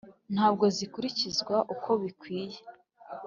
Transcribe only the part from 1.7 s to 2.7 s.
uko bikwiye